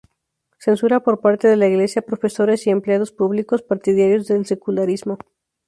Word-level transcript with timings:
Censura 0.57 0.99
por 1.01 1.19
parte 1.21 1.47
de 1.47 1.57
la 1.57 1.67
Iglesia 1.67 1.99
a 1.99 2.03
profesores 2.11 2.65
y 2.65 2.71
empleados 2.71 3.11
públicos 3.11 3.61
partidarios 3.61 4.25
del 4.25 4.47
secularismo. 4.47 5.19